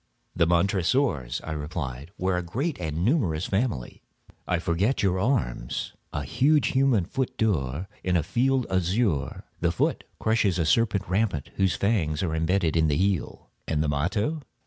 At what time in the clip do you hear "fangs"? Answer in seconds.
11.75-12.23